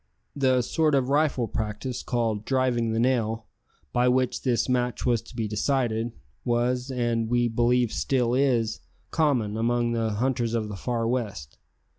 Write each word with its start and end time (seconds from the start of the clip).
The 0.35 0.63
sort 0.63 0.95
of 0.95 1.09
rifle 1.09 1.47
practice 1.47 2.01
called 2.01 2.43
"driving 2.43 2.91
the 2.91 2.99
nail," 2.99 3.45
by 3.93 4.07
which 4.07 4.41
this 4.41 4.67
match 4.67 5.05
was 5.05 5.21
to 5.21 5.35
be 5.35 5.47
decided, 5.47 6.11
was, 6.43 6.89
and 6.89 7.29
we 7.29 7.47
believe 7.47 7.93
still 7.93 8.33
is, 8.33 8.79
common 9.11 9.55
among 9.57 9.91
the 9.91 10.13
hunters 10.13 10.55
of 10.55 10.69
the 10.69 10.75
far 10.75 11.07
west. 11.07 11.59